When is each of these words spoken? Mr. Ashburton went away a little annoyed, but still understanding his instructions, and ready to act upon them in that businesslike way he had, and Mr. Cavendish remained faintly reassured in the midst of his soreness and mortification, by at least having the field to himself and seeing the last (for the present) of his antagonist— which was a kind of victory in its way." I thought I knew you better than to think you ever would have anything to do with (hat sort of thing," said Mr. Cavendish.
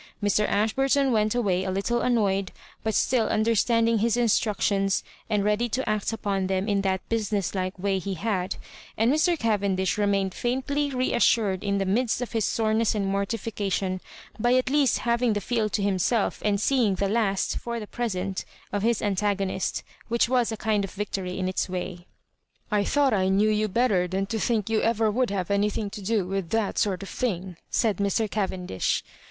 Mr. 0.19 0.47
Ashburton 0.49 1.11
went 1.11 1.35
away 1.35 1.63
a 1.63 1.69
little 1.69 2.01
annoyed, 2.01 2.51
but 2.83 2.95
still 2.95 3.27
understanding 3.27 3.99
his 3.99 4.17
instructions, 4.17 5.03
and 5.29 5.43
ready 5.43 5.69
to 5.69 5.87
act 5.87 6.11
upon 6.11 6.47
them 6.47 6.67
in 6.67 6.81
that 6.81 7.07
businesslike 7.07 7.77
way 7.77 7.99
he 7.99 8.15
had, 8.15 8.55
and 8.97 9.13
Mr. 9.13 9.37
Cavendish 9.37 9.99
remained 9.99 10.33
faintly 10.33 10.89
reassured 10.89 11.63
in 11.63 11.77
the 11.77 11.85
midst 11.85 12.19
of 12.19 12.31
his 12.31 12.45
soreness 12.45 12.95
and 12.95 13.05
mortification, 13.05 14.01
by 14.39 14.55
at 14.55 14.71
least 14.71 14.97
having 15.05 15.33
the 15.33 15.39
field 15.39 15.71
to 15.73 15.83
himself 15.83 16.41
and 16.43 16.59
seeing 16.59 16.95
the 16.95 17.07
last 17.07 17.57
(for 17.59 17.79
the 17.79 17.85
present) 17.85 18.43
of 18.73 18.81
his 18.81 19.03
antagonist— 19.03 19.83
which 20.09 20.27
was 20.27 20.51
a 20.51 20.57
kind 20.57 20.83
of 20.83 20.89
victory 20.89 21.37
in 21.37 21.47
its 21.47 21.69
way." 21.69 22.07
I 22.71 22.83
thought 22.83 23.13
I 23.13 23.29
knew 23.29 23.51
you 23.51 23.67
better 23.67 24.07
than 24.07 24.25
to 24.25 24.39
think 24.39 24.67
you 24.67 24.81
ever 24.81 25.11
would 25.11 25.29
have 25.29 25.51
anything 25.51 25.91
to 25.91 26.01
do 26.01 26.25
with 26.25 26.51
(hat 26.51 26.79
sort 26.79 27.03
of 27.03 27.09
thing," 27.09 27.57
said 27.69 27.97
Mr. 27.97 28.27
Cavendish. 28.27 29.03